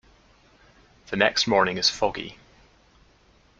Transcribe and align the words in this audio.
The 1.11 1.15
next 1.15 1.45
morning 1.45 1.77
is 1.77 1.91
foggy. 1.91 2.39